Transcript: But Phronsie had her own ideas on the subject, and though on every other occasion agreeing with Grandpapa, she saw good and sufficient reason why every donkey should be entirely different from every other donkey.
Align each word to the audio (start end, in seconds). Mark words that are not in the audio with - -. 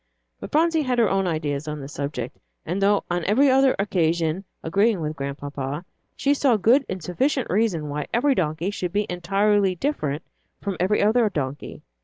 But 0.39 0.51
Phronsie 0.51 0.81
had 0.81 0.97
her 0.97 1.11
own 1.11 1.27
ideas 1.27 1.67
on 1.67 1.79
the 1.79 1.87
subject, 1.87 2.39
and 2.65 2.81
though 2.81 3.03
on 3.11 3.23
every 3.25 3.51
other 3.51 3.75
occasion 3.77 4.45
agreeing 4.63 4.99
with 4.99 5.15
Grandpapa, 5.15 5.85
she 6.15 6.33
saw 6.33 6.57
good 6.57 6.83
and 6.89 7.03
sufficient 7.03 7.51
reason 7.51 7.87
why 7.87 8.07
every 8.11 8.33
donkey 8.33 8.71
should 8.71 8.93
be 8.93 9.05
entirely 9.11 9.75
different 9.75 10.23
from 10.59 10.75
every 10.79 11.03
other 11.03 11.29
donkey. 11.29 11.83